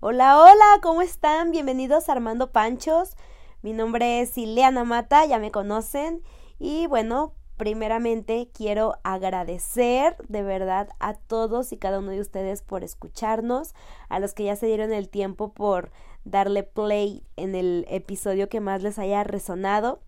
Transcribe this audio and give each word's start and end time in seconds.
Hola, 0.00 0.38
hola, 0.38 0.80
¿cómo 0.82 1.00
están? 1.00 1.50
Bienvenidos 1.50 2.08
a 2.08 2.12
Armando 2.12 2.52
Panchos. 2.52 3.16
Mi 3.62 3.72
nombre 3.72 4.20
es 4.20 4.36
Ileana 4.36 4.84
Mata, 4.84 5.24
ya 5.24 5.38
me 5.38 5.50
conocen. 5.50 6.22
Y 6.58 6.86
bueno, 6.88 7.32
primeramente 7.56 8.50
quiero 8.52 8.96
agradecer 9.02 10.16
de 10.28 10.42
verdad 10.42 10.90
a 11.00 11.14
todos 11.14 11.72
y 11.72 11.78
cada 11.78 12.00
uno 12.00 12.10
de 12.10 12.20
ustedes 12.20 12.60
por 12.60 12.84
escucharnos, 12.84 13.74
a 14.10 14.18
los 14.18 14.34
que 14.34 14.44
ya 14.44 14.56
se 14.56 14.66
dieron 14.66 14.92
el 14.92 15.08
tiempo 15.08 15.54
por 15.54 15.90
darle 16.24 16.64
play 16.64 17.22
en 17.36 17.54
el 17.54 17.86
episodio 17.88 18.50
que 18.50 18.60
más 18.60 18.82
les 18.82 18.98
haya 18.98 19.24
resonado. 19.24 20.00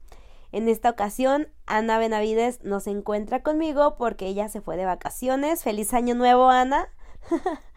En 0.53 0.69
esta 0.69 0.91
ocasión, 0.91 1.49
Ana 1.65 1.99
Benavides 1.99 2.63
nos 2.63 2.87
encuentra 2.87 3.43
conmigo 3.43 3.95
porque 3.97 4.27
ella 4.27 4.49
se 4.51 4.61
fue 4.61 4.77
de 4.77 4.85
vacaciones. 4.85 5.65
Feliz 5.65 5.95
año 5.95 6.15
nuevo, 6.15 6.51
Ana. 6.51 6.89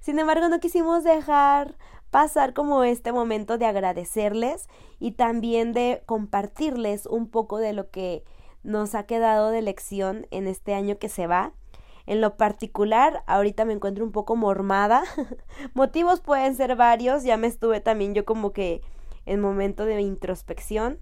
Sin 0.00 0.18
embargo, 0.18 0.48
no 0.48 0.60
quisimos 0.60 1.04
dejar 1.04 1.76
pasar 2.10 2.54
como 2.54 2.82
este 2.82 3.12
momento 3.12 3.58
de 3.58 3.66
agradecerles 3.66 4.68
y 4.98 5.12
también 5.12 5.72
de 5.72 6.02
compartirles 6.06 7.06
un 7.06 7.28
poco 7.28 7.58
de 7.58 7.72
lo 7.72 7.90
que 7.90 8.24
nos 8.62 8.94
ha 8.94 9.04
quedado 9.04 9.50
de 9.50 9.62
lección 9.62 10.26
en 10.30 10.46
este 10.46 10.74
año 10.74 10.98
que 10.98 11.08
se 11.08 11.26
va. 11.26 11.52
En 12.06 12.20
lo 12.20 12.36
particular, 12.36 13.22
ahorita 13.26 13.64
me 13.64 13.72
encuentro 13.72 14.04
un 14.04 14.12
poco 14.12 14.34
mormada. 14.34 15.04
Motivos 15.74 16.20
pueden 16.20 16.56
ser 16.56 16.74
varios, 16.76 17.22
ya 17.22 17.36
me 17.36 17.46
estuve 17.46 17.80
también 17.80 18.14
yo 18.14 18.24
como 18.24 18.52
que 18.52 18.82
en 19.26 19.40
momento 19.40 19.84
de 19.84 20.00
introspección. 20.00 20.98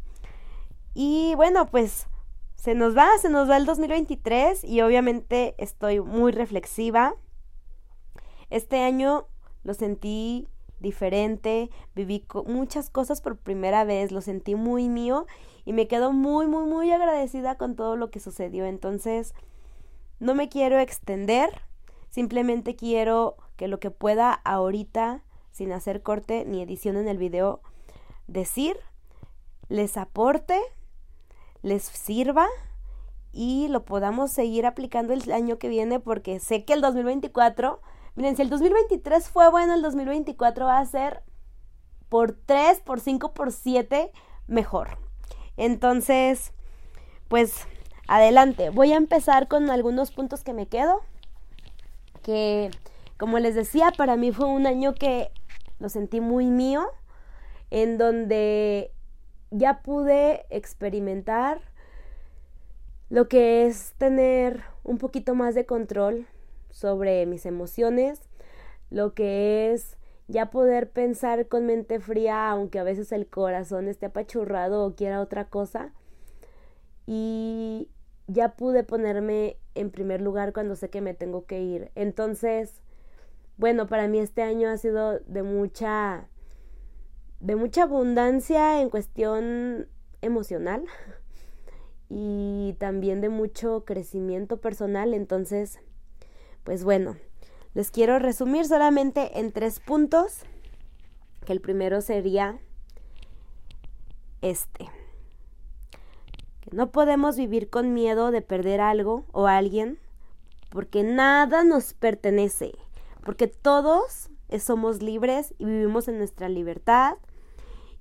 Y 0.95 1.35
bueno, 1.37 1.67
pues 1.67 2.07
se 2.57 2.75
nos 2.75 2.97
va, 2.97 3.07
se 3.21 3.29
nos 3.29 3.49
va 3.49 3.57
el 3.57 3.67
2023 3.67 4.65
y 4.65 4.81
obviamente 4.81 5.55
estoy 5.59 6.01
muy 6.01 6.33
reflexiva. 6.33 7.15
Este 8.51 8.83
año 8.83 9.27
lo 9.65 9.75
sentí 9.75 10.49
diferente, 10.81 11.71
viví 11.95 12.25
muchas 12.47 12.91
cosas 12.91 13.21
por 13.21 13.37
primera 13.37 13.85
vez, 13.85 14.13
lo 14.13 14.21
sentí 14.21 14.55
muy 14.55 14.89
mío 14.89 15.27
y 15.65 15.73
me 15.73 15.89
quedo 15.89 16.13
muy, 16.13 16.47
muy, 16.47 16.65
muy 16.65 16.91
agradecida 16.91 17.57
con 17.57 17.77
todo 17.77 17.97
lo 17.97 18.11
que 18.11 18.21
sucedió. 18.21 18.65
Entonces, 18.65 19.35
no 20.21 20.35
me 20.35 20.49
quiero 20.49 20.79
extender, 20.79 21.63
simplemente 22.11 22.77
quiero 22.77 23.37
que 23.57 23.69
lo 23.69 23.81
que 23.81 23.91
pueda 23.91 24.33
ahorita, 24.33 25.25
sin 25.51 25.73
hacer 25.73 26.03
corte 26.03 26.45
ni 26.45 26.63
edición 26.63 26.97
en 26.97 27.09
el 27.09 27.19
video, 27.19 27.61
decir, 28.29 28.77
les 29.69 29.97
aporte, 29.97 30.61
les 31.63 31.83
sirva 31.83 32.47
y 33.33 33.69
lo 33.69 33.85
podamos 33.85 34.31
seguir 34.31 34.65
aplicando 34.65 35.13
el 35.13 35.31
año 35.33 35.59
que 35.59 35.69
viene 35.69 36.01
porque 36.01 36.41
sé 36.41 36.65
que 36.65 36.73
el 36.73 36.81
2024 36.81 37.81
Miren, 38.19 38.35
si 38.35 38.43
el 38.43 38.51
2023 38.51 39.29
fue 39.29 39.49
bueno, 39.49 39.75
el 39.75 39.83
2024 39.83 40.65
va 40.65 40.81
a 40.81 40.85
ser 40.85 41.23
por 42.09 42.33
3, 42.33 42.81
por 42.81 42.99
5, 42.99 43.33
por 43.33 43.53
7 43.53 44.11
mejor. 44.49 44.99
Entonces, 45.57 46.53
pues 47.29 47.69
adelante. 48.09 48.71
Voy 48.71 48.93
a 48.93 48.97
empezar 48.97 49.47
con 49.47 49.71
algunos 49.71 50.11
puntos 50.11 50.43
que 50.43 50.53
me 50.53 50.67
quedo. 50.67 51.01
Que, 52.25 52.73
como 53.19 53.39
les 53.39 53.55
decía, 53.55 53.93
para 53.97 54.17
mí 54.17 54.33
fue 54.33 54.47
un 54.47 54.67
año 54.67 54.95
que 54.97 55.31
lo 55.79 55.89
sentí 55.89 56.21
muy 56.21 56.47
mío, 56.47 56.91
en 57.71 57.99
donde 57.99 58.91
ya 59.53 59.81
pude 59.81 60.45
experimentar 60.51 61.61
lo 63.11 63.29
que 63.29 63.67
es 63.67 63.93
tener 63.97 64.65
un 64.83 64.99
poquito 64.99 65.37
más 65.37 65.55
de 65.55 65.67
control 65.67 66.27
sobre 66.71 67.27
mis 67.27 67.47
emociones, 67.47 68.29
lo 68.91 69.15
que 69.15 69.73
es 69.73 69.97
ya 70.29 70.51
poder 70.51 70.91
pensar 70.91 71.49
con 71.49 71.67
mente 71.67 72.01
fría, 72.01 72.51
aunque 72.51 72.79
a 72.79 72.85
veces 72.85 73.13
el 73.13 73.27
corazón 73.27 73.89
esté 73.89 74.07
apachurrado 74.07 74.85
o 74.85 74.95
quiera 74.95 75.21
otra 75.21 75.49
cosa. 75.49 75.93
Y 77.07 77.89
ya 78.27 78.55
pude 78.57 78.85
ponerme 78.85 79.57
en 79.75 79.91
primer 79.91 80.21
lugar 80.21 80.53
cuando 80.53 80.77
sé 80.77 80.91
que 80.91 81.01
me 81.01 81.15
tengo 81.15 81.47
que 81.47 81.63
ir. 81.63 81.91
Entonces, 81.95 82.83
bueno, 83.57 83.87
para 83.87 84.07
mí 84.07 84.19
este 84.19 84.43
año 84.43 84.69
ha 84.69 84.77
sido 84.77 85.19
de 85.21 85.43
mucha 85.43 86.29
de 87.41 87.55
mucha 87.57 87.85
abundancia 87.85 88.81
en 88.81 88.91
cuestión 88.91 89.87
emocional 90.23 90.85
y 92.09 92.77
también 92.79 93.21
de 93.21 93.29
mucho 93.29 93.85
crecimiento 93.85 94.61
personal, 94.61 95.15
entonces 95.15 95.79
pues 96.69 96.85
bueno, 96.85 97.17
les 97.73 97.91
quiero 97.91 98.19
resumir 98.19 98.67
solamente 98.67 99.41
en 99.41 99.53
tres 99.53 99.81
puntos, 99.81 100.41
que 101.47 101.55
el 101.55 101.63
primero 101.63 102.03
sería 102.03 102.59
este. 104.43 104.85
Que 106.61 106.77
no 106.77 106.91
podemos 106.91 107.39
vivir 107.39 107.71
con 107.71 107.95
miedo 107.95 108.31
de 108.31 108.43
perder 108.43 108.83
algo 108.83 109.25
o 109.33 109.47
alguien, 109.47 109.99
porque 110.69 111.03
nada 111.03 111.65
nos 111.65 111.95
pertenece, 111.95 112.73
porque 113.25 113.47
todos 113.47 114.29
somos 114.61 115.01
libres 115.01 115.55
y 115.57 115.65
vivimos 115.65 116.07
en 116.07 116.19
nuestra 116.19 116.51
libertad 116.51 117.17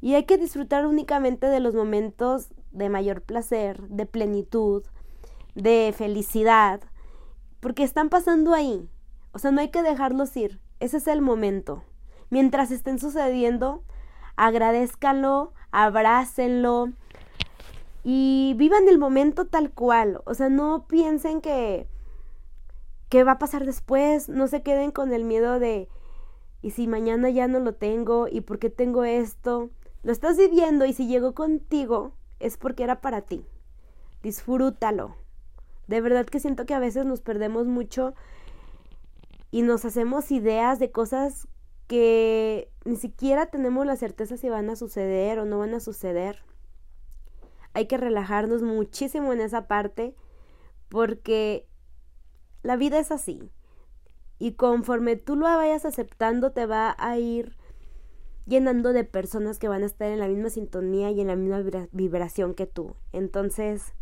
y 0.02 0.16
hay 0.16 0.26
que 0.26 0.38
disfrutar 0.38 0.86
únicamente 0.86 1.48
de 1.48 1.62
los 1.62 1.74
momentos 1.74 2.50
de 2.74 2.90
mayor 2.90 3.22
placer, 3.22 3.82
de 3.84 4.06
plenitud, 4.06 4.84
de 5.56 5.94
felicidad, 5.98 6.82
porque 7.60 7.84
están 7.84 8.10
pasando 8.10 8.54
ahí. 8.54 8.90
O 9.32 9.40
sea, 9.40 9.52
no 9.52 9.62
hay 9.62 9.70
que 9.70 9.84
dejarlos 9.84 10.36
ir. 10.38 10.60
Ese 10.80 10.98
es 10.98 11.08
el 11.08 11.22
momento. 11.22 11.84
Mientras 12.30 12.72
estén 12.72 13.00
sucediendo, 13.00 13.84
agradezcanlo, 14.36 15.54
abrácenlo 15.72 16.94
y 18.04 18.54
vivan 18.58 18.88
el 18.88 18.98
momento 18.98 19.46
tal 19.46 19.72
cual. 19.72 20.22
O 20.26 20.34
sea, 20.34 20.50
no 20.50 20.88
piensen 20.88 21.42
que 21.42 21.88
qué 23.10 23.24
va 23.24 23.34
a 23.34 23.40
pasar 23.40 23.66
después, 23.66 24.30
no 24.30 24.48
se 24.48 24.62
queden 24.62 24.92
con 24.92 25.14
el 25.14 25.24
miedo 25.24 25.60
de 25.60 25.90
y 26.62 26.72
si 26.72 26.88
mañana 26.88 27.30
ya 27.30 27.48
no 27.48 27.60
lo 27.60 27.74
tengo 27.74 28.28
y 28.28 28.42
por 28.42 28.60
qué 28.60 28.70
tengo 28.70 29.04
esto. 29.04 29.70
Lo 30.04 30.12
estás 30.12 30.38
viviendo 30.38 30.86
y 30.86 30.94
si 30.94 31.08
llegó 31.08 31.34
contigo 31.34 32.14
es 32.40 32.58
porque 32.58 32.84
era 32.84 33.02
para 33.02 33.22
ti. 33.22 33.46
Disfrútalo. 34.24 35.16
De 35.88 36.02
verdad 36.02 36.26
que 36.26 36.40
siento 36.40 36.66
que 36.66 36.74
a 36.74 36.80
veces 36.80 37.06
nos 37.06 37.22
perdemos 37.22 37.66
mucho 37.66 38.14
y 39.52 39.62
nos 39.62 39.86
hacemos 39.86 40.32
ideas 40.32 40.80
de 40.80 40.92
cosas 40.92 41.48
que 41.88 42.70
ni 42.84 42.98
siquiera 42.98 43.46
tenemos 43.46 43.86
la 43.86 43.96
certeza 43.96 44.36
si 44.36 44.50
van 44.50 44.70
a 44.70 44.76
suceder 44.76 45.40
o 45.40 45.46
no 45.46 45.60
van 45.60 45.74
a 45.74 45.80
suceder. 45.80 46.44
Hay 47.74 47.88
que 47.88 47.98
relajarnos 47.98 48.64
muchísimo 48.64 49.32
en 49.32 49.40
esa 49.40 49.68
parte 49.68 50.14
porque 50.90 51.68
la 52.64 52.76
vida 52.76 53.00
es 53.00 53.12
así. 53.12 53.50
Y 54.40 54.54
conforme 54.54 55.16
tú 55.16 55.38
lo 55.38 55.46
vayas 55.46 55.86
aceptando, 55.86 56.52
te 56.52 56.66
va 56.66 56.96
a 57.00 57.18
ir 57.18 57.58
llenando 58.46 58.92
de 58.94 59.04
personas 59.06 59.58
que 59.58 59.68
van 59.68 59.84
a 59.84 59.88
estar 59.88 60.10
en 60.10 60.20
la 60.20 60.28
misma 60.28 60.50
sintonía 60.50 61.12
y 61.12 61.22
en 61.22 61.28
la 61.28 61.36
misma 61.36 61.88
vibración 61.92 62.54
que 62.54 62.68
tú. 62.68 62.96
Entonces, 63.14 63.94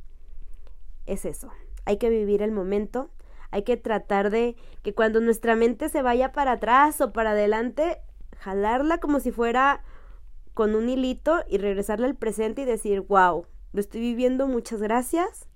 es 1.06 1.26
eso 1.26 1.52
hay 1.86 1.98
que 1.98 2.10
vivir 2.10 2.42
el 2.42 2.52
momento, 2.52 3.10
hay 3.52 3.64
que 3.64 3.78
tratar 3.78 4.32
de 4.32 4.56
que 4.84 4.94
cuando 4.94 5.22
nuestra 5.22 5.56
mente 5.56 5.90
se 5.90 6.02
vaya 6.02 6.32
para 6.32 6.54
atrás 6.54 7.00
o 7.02 7.14
para 7.14 7.32
adelante, 7.32 8.00
jalarla 8.38 9.00
como 9.00 9.20
si 9.20 9.32
fuera 9.32 9.84
con 10.54 10.76
un 10.76 10.90
hilito 10.90 11.44
y 11.48 11.58
regresarle 11.58 12.08
al 12.08 12.16
presente 12.16 12.64
y 12.64 12.66
decir, 12.66 13.02
wow, 13.02 13.46
lo 13.74 13.80
estoy 13.80 14.02
viviendo, 14.02 14.48
muchas 14.48 14.82
gracias. 14.82 15.48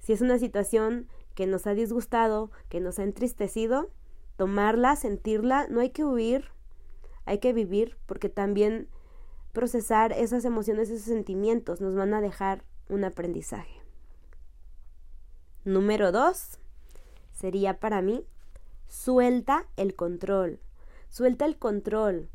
Si 0.00 0.12
es 0.12 0.20
una 0.20 0.38
situación 0.38 1.08
que 1.34 1.46
nos 1.46 1.66
ha 1.66 1.74
disgustado, 1.74 2.50
que 2.68 2.80
nos 2.80 2.98
ha 2.98 3.04
entristecido, 3.04 3.90
tomarla, 4.36 4.96
sentirla, 4.96 5.66
no 5.68 5.80
hay 5.80 5.90
que 5.90 6.04
huir, 6.04 6.50
hay 7.26 7.38
que 7.38 7.52
vivir, 7.52 7.96
porque 8.06 8.28
también 8.28 8.88
procesar 9.52 10.12
esas 10.12 10.44
emociones, 10.44 10.90
esos 10.90 11.06
sentimientos 11.06 11.80
nos 11.80 11.94
van 11.94 12.14
a 12.14 12.20
dejar 12.20 12.64
un 12.88 13.04
aprendizaje. 13.04 13.79
Número 15.64 16.10
dos 16.10 16.58
sería 17.32 17.80
para 17.80 18.00
mí, 18.00 18.24
suelta 18.88 19.66
el 19.76 19.94
control. 19.94 20.58
Suelta 21.10 21.44
el 21.44 21.58
control. 21.58 22.30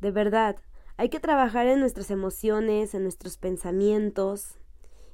De 0.00 0.12
verdad, 0.12 0.56
hay 0.96 1.08
que 1.08 1.18
trabajar 1.18 1.66
en 1.66 1.80
nuestras 1.80 2.10
emociones, 2.10 2.94
en 2.94 3.02
nuestros 3.02 3.38
pensamientos. 3.38 4.58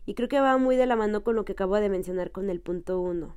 Y 0.05 0.15
creo 0.15 0.29
que 0.29 0.41
va 0.41 0.59
muy 0.59 0.77
de 0.77 0.87
la 0.87 0.97
mano 0.97 1.23
con 1.23 1.35
lo 1.35 1.45
que 1.45 1.53
acabo 1.53 1.77
de 1.77 1.89
mencionar 1.89 2.31
con 2.31 2.51
el 2.51 2.61
punto 2.61 3.01
uno. 3.01 3.37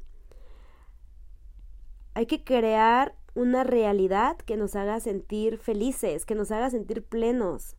Hay 2.13 2.25
que 2.25 2.43
crear 2.43 3.15
una 3.35 3.63
realidad 3.63 4.37
que 4.37 4.57
nos 4.57 4.75
haga 4.75 4.99
sentir 4.99 5.57
felices, 5.57 6.25
que 6.25 6.35
nos 6.35 6.51
haga 6.51 6.69
sentir 6.69 7.05
plenos. 7.05 7.77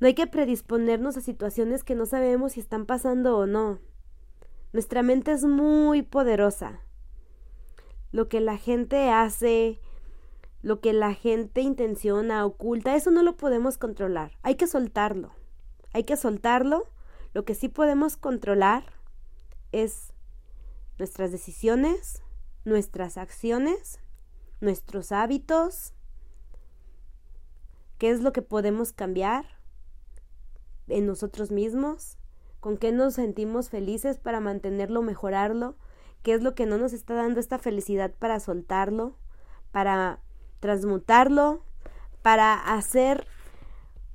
No 0.00 0.08
hay 0.08 0.14
que 0.14 0.26
predisponernos 0.26 1.16
a 1.16 1.20
situaciones 1.20 1.84
que 1.84 1.94
no 1.94 2.06
sabemos 2.06 2.52
si 2.52 2.60
están 2.60 2.86
pasando 2.86 3.38
o 3.38 3.46
no. 3.46 3.78
Nuestra 4.76 5.02
mente 5.02 5.32
es 5.32 5.42
muy 5.42 6.02
poderosa. 6.02 6.82
Lo 8.12 8.28
que 8.28 8.40
la 8.40 8.58
gente 8.58 9.08
hace, 9.08 9.80
lo 10.60 10.82
que 10.82 10.92
la 10.92 11.14
gente 11.14 11.62
intenciona, 11.62 12.44
oculta, 12.44 12.94
eso 12.94 13.10
no 13.10 13.22
lo 13.22 13.38
podemos 13.38 13.78
controlar. 13.78 14.32
Hay 14.42 14.56
que 14.56 14.66
soltarlo. 14.66 15.32
Hay 15.94 16.04
que 16.04 16.18
soltarlo. 16.18 16.90
Lo 17.32 17.46
que 17.46 17.54
sí 17.54 17.70
podemos 17.70 18.18
controlar 18.18 18.84
es 19.72 20.12
nuestras 20.98 21.32
decisiones, 21.32 22.22
nuestras 22.66 23.16
acciones, 23.16 23.98
nuestros 24.60 25.10
hábitos, 25.10 25.94
qué 27.96 28.10
es 28.10 28.20
lo 28.20 28.34
que 28.34 28.42
podemos 28.42 28.92
cambiar 28.92 29.46
en 30.86 31.06
nosotros 31.06 31.50
mismos, 31.50 32.18
con 32.66 32.78
qué 32.78 32.90
nos 32.90 33.14
sentimos 33.14 33.70
felices 33.70 34.18
para 34.18 34.40
mantenerlo, 34.40 35.00
mejorarlo, 35.00 35.76
qué 36.24 36.34
es 36.34 36.42
lo 36.42 36.56
que 36.56 36.66
no 36.66 36.78
nos 36.78 36.92
está 36.92 37.14
dando 37.14 37.38
esta 37.38 37.60
felicidad 37.60 38.12
para 38.18 38.40
soltarlo, 38.40 39.14
para 39.70 40.18
transmutarlo, 40.58 41.62
para 42.22 42.54
hacer 42.54 43.24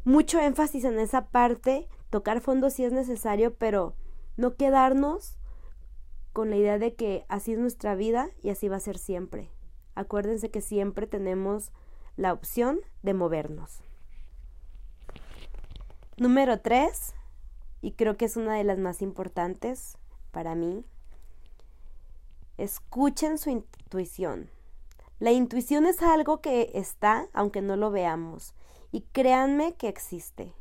mucho 0.03 0.37
énfasis 0.41 0.83
en 0.83 0.99
esa 0.99 1.27
parte, 1.27 1.87
tocar 2.09 2.41
fondo 2.41 2.69
si 2.69 2.83
es 2.83 2.91
necesario, 2.91 3.55
pero 3.55 3.95
no 4.35 4.55
quedarnos 4.55 5.37
con 6.33 6.49
la 6.49 6.57
idea 6.57 6.77
de 6.77 6.93
que 6.93 7.23
así 7.29 7.53
es 7.53 7.57
nuestra 7.57 7.95
vida 7.95 8.31
y 8.43 8.49
así 8.49 8.67
va 8.67 8.75
a 8.75 8.81
ser 8.81 8.97
siempre. 8.97 9.49
Acuérdense 9.95 10.51
que 10.51 10.59
siempre 10.59 11.07
tenemos 11.07 11.71
la 12.17 12.33
opción 12.33 12.81
de 13.01 13.13
movernos. 13.13 13.81
Número 16.17 16.59
tres, 16.59 17.15
y 17.81 17.93
creo 17.93 18.17
que 18.17 18.25
es 18.25 18.37
una 18.37 18.55
de 18.55 18.63
las 18.63 18.77
más 18.77 19.01
importantes 19.01 19.97
para 20.31 20.55
mí, 20.55 20.85
escuchen 22.57 23.37
su 23.37 23.49
intuición. 23.49 24.49
La 25.19 25.31
intuición 25.31 25.85
es 25.85 26.01
algo 26.01 26.41
que 26.41 26.71
está, 26.73 27.27
aunque 27.33 27.61
no 27.61 27.75
lo 27.75 27.91
veamos, 27.91 28.53
y 28.91 29.01
créanme 29.11 29.73
que 29.75 29.87
existe. 29.87 30.53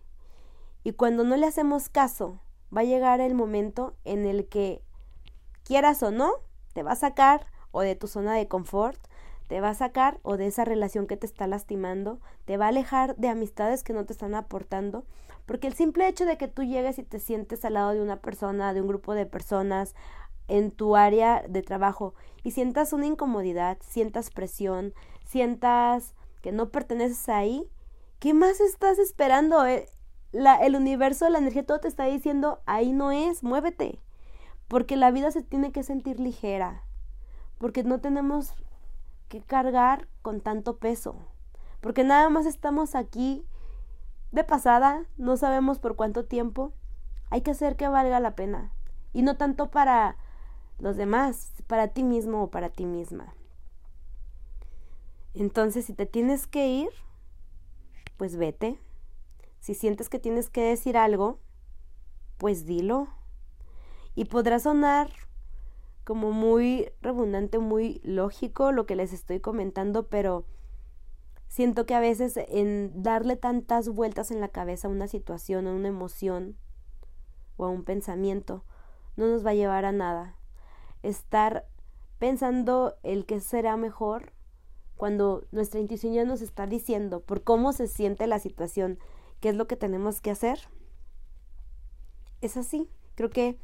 Y 0.82 0.93
cuando 0.93 1.25
no 1.25 1.37
le 1.37 1.46
hacemos 1.46 1.88
caso, 1.88 2.40
va 2.75 2.82
a 2.82 2.84
llegar 2.84 3.20
el 3.20 3.34
momento 3.34 3.94
en 4.05 4.26
el 4.26 4.49
que, 4.49 4.82
quieras 5.64 6.02
o 6.02 6.11
no, 6.11 6.32
te 6.72 6.82
va 6.82 6.93
a 6.93 6.96
sacar 6.96 7.46
o 7.70 7.82
de 7.82 7.96
tu 7.96 8.06
zona 8.06 8.34
de 8.34 8.49
confort, 8.49 9.00
te 9.50 9.61
va 9.61 9.70
a 9.70 9.75
sacar 9.75 10.20
o 10.23 10.37
de 10.37 10.47
esa 10.47 10.64
relación 10.64 11.08
que 11.08 11.17
te 11.17 11.26
está 11.26 11.49
lastimando, 11.49 12.20
te 12.44 12.56
va 12.56 12.67
a 12.67 12.69
alejar 12.69 13.17
de 13.17 13.29
amistades 13.29 13.82
que 13.82 13.93
no 13.93 14.06
te 14.06 14.12
están 14.12 14.37
aportando, 14.37 15.05
porque 15.44 15.67
el 15.67 15.75
simple 15.75 16.06
hecho 16.06 16.25
de 16.25 16.38
que 16.38 16.47
tú 16.47 16.62
llegues 16.62 17.00
y 17.00 17.02
te 17.02 17.19
sientes 17.19 17.64
al 17.64 17.75
lado 17.75 17.91
de 17.91 18.00
una 18.00 18.20
persona, 18.20 18.73
de 18.73 18.81
un 18.81 18.87
grupo 18.87 19.12
de 19.12 19.26
personas, 19.26 19.97
en 20.47 20.70
tu 20.70 20.94
área 20.94 21.43
de 21.49 21.62
trabajo 21.62 22.14
y 22.44 22.52
sientas 22.52 22.93
una 22.93 23.06
incomodidad, 23.06 23.79
sientas 23.81 24.31
presión, 24.31 24.94
sientas 25.25 26.14
que 26.43 26.53
no 26.53 26.69
perteneces 26.69 27.29
ahí, 27.29 27.69
¿qué 28.20 28.35
más 28.35 28.61
estás 28.61 29.00
esperando? 29.00 29.64
El, 29.64 29.81
eh, 29.81 30.58
el 30.62 30.76
universo, 30.76 31.29
la 31.29 31.38
energía, 31.38 31.67
todo 31.67 31.81
te 31.81 31.88
está 31.88 32.05
diciendo, 32.05 32.61
ahí 32.67 32.93
no 32.93 33.11
es, 33.11 33.43
muévete. 33.43 33.99
Porque 34.69 34.94
la 34.94 35.11
vida 35.11 35.32
se 35.32 35.43
tiene 35.43 35.73
que 35.73 35.82
sentir 35.82 36.20
ligera. 36.20 36.85
Porque 37.58 37.82
no 37.82 38.00
tenemos 38.00 38.55
que 39.31 39.41
cargar 39.41 40.09
con 40.23 40.41
tanto 40.41 40.77
peso. 40.77 41.15
Porque 41.81 42.05
nada 42.05 42.29
más 42.29 42.44
estamos 42.44 42.94
aquí 42.94 43.47
de 44.32 44.44
pasada, 44.44 45.06
no 45.17 45.37
sabemos 45.37 45.79
por 45.79 45.97
cuánto 45.97 46.27
tiempo. 46.27 46.73
Hay 47.31 47.41
que 47.41 47.53
hacer 47.53 47.77
que 47.77 47.88
valga 47.88 48.21
la 48.21 48.35
pena. 48.35 48.73
Y 49.12 49.23
no 49.23 49.37
tanto 49.37 49.71
para 49.71 50.17
los 50.79 50.97
demás, 50.97 51.53
para 51.69 51.88
ti 51.88 52.03
mismo 52.03 52.43
o 52.43 52.50
para 52.50 52.71
ti 52.71 52.87
misma. 52.87 53.32
Entonces, 55.32 55.85
si 55.85 55.94
te 55.94 56.06
tienes 56.06 56.49
que 56.49 56.67
ir, 56.67 56.91
pues 58.17 58.37
vete. 58.37 58.79
Si 59.61 59.75
sientes 59.75 60.09
que 60.09 60.19
tienes 60.19 60.50
que 60.50 60.62
decir 60.62 60.97
algo, 60.97 61.38
pues 62.37 62.67
dilo. 62.67 63.06
Y 64.17 64.25
podrá 64.25 64.59
sonar 64.59 65.09
como 66.10 66.32
muy 66.32 66.90
redundante, 67.02 67.60
muy 67.60 68.00
lógico 68.02 68.72
lo 68.72 68.84
que 68.84 68.96
les 68.96 69.12
estoy 69.12 69.38
comentando, 69.38 70.08
pero 70.08 70.44
siento 71.46 71.86
que 71.86 71.94
a 71.94 72.00
veces 72.00 72.36
en 72.36 72.90
darle 73.00 73.36
tantas 73.36 73.88
vueltas 73.88 74.32
en 74.32 74.40
la 74.40 74.48
cabeza 74.48 74.88
a 74.88 74.90
una 74.90 75.06
situación, 75.06 75.68
a 75.68 75.72
una 75.72 75.86
emoción 75.86 76.56
o 77.56 77.64
a 77.64 77.68
un 77.68 77.84
pensamiento, 77.84 78.64
no 79.14 79.28
nos 79.28 79.46
va 79.46 79.50
a 79.50 79.54
llevar 79.54 79.84
a 79.84 79.92
nada 79.92 80.36
estar 81.04 81.68
pensando 82.18 82.96
el 83.04 83.24
que 83.24 83.38
será 83.38 83.76
mejor 83.76 84.32
cuando 84.96 85.46
nuestra 85.52 85.78
intuición 85.78 86.12
ya 86.12 86.24
nos 86.24 86.42
está 86.42 86.66
diciendo 86.66 87.20
por 87.20 87.44
cómo 87.44 87.72
se 87.72 87.86
siente 87.86 88.26
la 88.26 88.40
situación, 88.40 88.98
qué 89.38 89.50
es 89.50 89.54
lo 89.54 89.68
que 89.68 89.76
tenemos 89.76 90.20
que 90.20 90.32
hacer. 90.32 90.58
Es 92.40 92.56
así. 92.56 92.90
Creo 93.14 93.30
que 93.30 93.60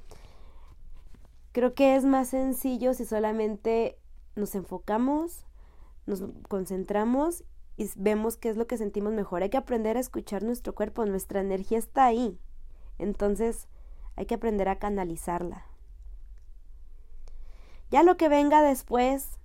creo 1.57 1.73
que 1.73 1.97
es 1.97 2.05
más 2.05 2.29
sencillo 2.29 2.93
si 2.93 3.07
solamente 3.07 3.99
nos 4.35 4.55
enfocamos, 4.55 5.47
nos 6.05 6.23
concentramos 6.51 7.45
y 7.79 7.89
vemos 7.97 8.37
qué 8.37 8.51
es 8.51 8.59
lo 8.59 8.67
que 8.67 8.77
sentimos 8.77 9.15
mejor. 9.15 9.43
Hay 9.43 9.49
que 9.49 9.57
aprender 9.57 9.97
a 9.97 10.01
escuchar 10.01 10.43
nuestro 10.43 10.75
cuerpo, 10.75 11.07
nuestra 11.07 11.41
energía 11.41 11.79
está 11.79 12.05
ahí. 12.05 12.39
Entonces, 12.99 13.69
hay 14.17 14.27
que 14.27 14.35
aprender 14.35 14.69
a 14.69 14.79
canalizarla. 14.79 15.65
Ya 17.91 18.03
lo 18.03 18.19
que 18.19 18.29
venga 18.29 18.61
después, 18.61 19.39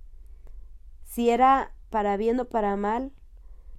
si 1.04 1.30
era 1.30 1.72
para 1.88 2.18
bien 2.18 2.38
o 2.40 2.44
para 2.44 2.76
mal, 2.76 3.10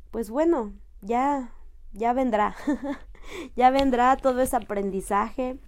pues 0.09 0.31
bueno, 0.31 0.74
ya, 1.01 1.53
ya 1.91 2.13
vendrá. 2.13 2.56
ya 3.56 3.69
vendrá 3.69 4.18
todo 4.18 4.41
ese 4.41 4.56
aprendizaje. 4.56 5.59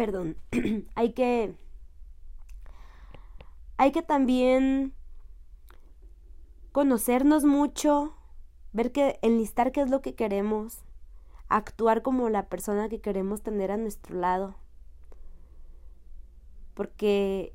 Perdón, 0.00 0.38
hay 0.94 1.12
que 1.12 1.54
hay 3.76 3.92
que 3.92 4.00
también 4.00 4.94
conocernos 6.72 7.44
mucho, 7.44 8.14
ver 8.72 8.92
que 8.92 9.18
enlistar 9.20 9.72
qué 9.72 9.82
es 9.82 9.90
lo 9.90 10.00
que 10.00 10.14
queremos, 10.14 10.86
actuar 11.48 12.00
como 12.00 12.30
la 12.30 12.48
persona 12.48 12.88
que 12.88 13.02
queremos 13.02 13.42
tener 13.42 13.70
a 13.70 13.76
nuestro 13.76 14.16
lado. 14.16 14.54
Porque 16.72 17.52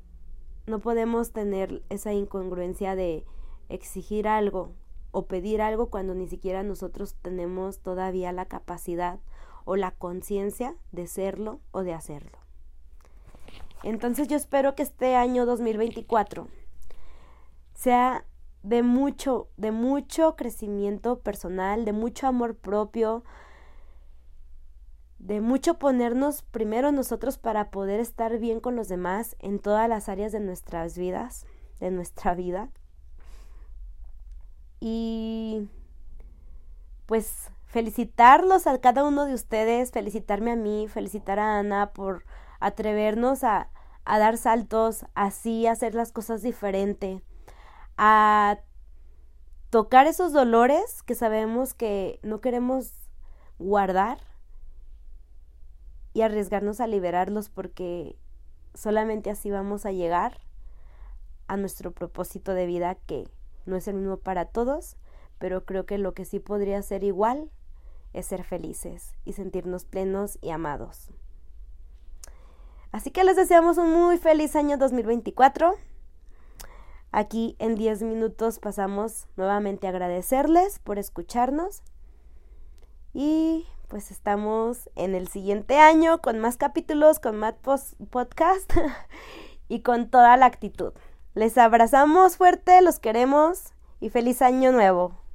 no 0.68 0.78
podemos 0.78 1.32
tener 1.32 1.82
esa 1.88 2.12
incongruencia 2.12 2.94
de 2.94 3.24
exigir 3.68 4.28
algo 4.28 4.70
o 5.10 5.26
pedir 5.26 5.60
algo 5.60 5.90
cuando 5.90 6.14
ni 6.14 6.28
siquiera 6.28 6.62
nosotros 6.62 7.16
tenemos 7.22 7.80
todavía 7.80 8.30
la 8.30 8.44
capacidad 8.44 9.18
o 9.66 9.76
la 9.76 9.90
conciencia 9.90 10.74
de 10.92 11.06
serlo 11.06 11.60
o 11.72 11.82
de 11.82 11.92
hacerlo. 11.92 12.38
Entonces 13.82 14.28
yo 14.28 14.36
espero 14.36 14.74
que 14.74 14.82
este 14.82 15.14
año 15.14 15.44
2024 15.44 16.48
sea 17.74 18.24
de 18.62 18.82
mucho, 18.82 19.48
de 19.56 19.72
mucho 19.72 20.34
crecimiento 20.34 21.20
personal, 21.20 21.84
de 21.84 21.92
mucho 21.92 22.26
amor 22.26 22.56
propio, 22.56 23.22
de 25.18 25.40
mucho 25.40 25.78
ponernos 25.78 26.42
primero 26.42 26.90
nosotros 26.90 27.36
para 27.36 27.70
poder 27.70 28.00
estar 28.00 28.38
bien 28.38 28.60
con 28.60 28.76
los 28.76 28.88
demás 28.88 29.36
en 29.40 29.58
todas 29.58 29.88
las 29.88 30.08
áreas 30.08 30.32
de 30.32 30.40
nuestras 30.40 30.96
vidas, 30.96 31.46
de 31.80 31.90
nuestra 31.90 32.34
vida. 32.34 32.70
Y 34.80 35.68
pues 37.06 37.50
felicitarlos 37.76 38.66
a 38.66 38.80
cada 38.80 39.04
uno 39.04 39.26
de 39.26 39.34
ustedes, 39.34 39.90
felicitarme 39.90 40.52
a 40.52 40.56
mí, 40.56 40.88
felicitar 40.88 41.38
a 41.38 41.58
Ana 41.58 41.92
por 41.92 42.24
atrevernos 42.58 43.44
a, 43.44 43.68
dar 44.06 44.38
saltos, 44.38 45.04
así 45.14 45.66
hacer 45.66 45.94
las 45.94 46.10
cosas 46.10 46.40
diferente, 46.40 47.20
a 47.98 48.60
tocar 49.68 50.06
esos 50.06 50.32
dolores 50.32 51.02
que 51.02 51.14
sabemos 51.14 51.74
que 51.74 52.18
no 52.22 52.40
queremos 52.40 52.94
guardar 53.58 54.20
y 56.14 56.22
arriesgarnos 56.22 56.80
a 56.80 56.86
liberarlos 56.86 57.50
porque 57.50 58.16
solamente 58.72 59.28
así 59.28 59.50
vamos 59.50 59.84
a 59.84 59.92
llegar 59.92 60.40
a 61.46 61.58
nuestro 61.58 61.92
propósito 61.92 62.54
de 62.54 62.64
vida 62.64 62.94
que 62.94 63.28
no 63.66 63.76
es 63.76 63.86
el 63.86 63.96
mismo 63.96 64.16
para 64.16 64.46
todos, 64.46 64.96
pero 65.36 65.66
creo 65.66 65.84
que 65.84 65.98
lo 65.98 66.14
que 66.14 66.24
sí 66.24 66.40
podría 66.40 66.80
ser 66.80 67.04
igual 67.04 67.50
es 68.16 68.26
ser 68.26 68.44
felices 68.44 69.14
y 69.24 69.34
sentirnos 69.34 69.84
plenos 69.84 70.38
y 70.40 70.50
amados. 70.50 71.10
Así 72.90 73.10
que 73.10 73.24
les 73.24 73.36
deseamos 73.36 73.76
un 73.76 73.92
muy 73.92 74.16
feliz 74.16 74.56
año 74.56 74.78
2024. 74.78 75.74
Aquí 77.12 77.56
en 77.58 77.74
10 77.74 78.02
minutos 78.02 78.58
pasamos 78.58 79.28
nuevamente 79.36 79.86
a 79.86 79.90
agradecerles 79.90 80.78
por 80.78 80.98
escucharnos 80.98 81.82
y 83.12 83.66
pues 83.88 84.10
estamos 84.10 84.90
en 84.96 85.14
el 85.14 85.28
siguiente 85.28 85.78
año 85.78 86.20
con 86.20 86.38
más 86.38 86.56
capítulos, 86.56 87.20
con 87.20 87.36
más 87.36 87.54
podcast 88.10 88.72
y 89.68 89.80
con 89.80 90.08
toda 90.08 90.36
la 90.36 90.46
actitud. 90.46 90.92
Les 91.34 91.58
abrazamos 91.58 92.38
fuerte, 92.38 92.80
los 92.80 92.98
queremos 92.98 93.74
y 94.00 94.08
feliz 94.08 94.40
año 94.40 94.72
nuevo. 94.72 95.25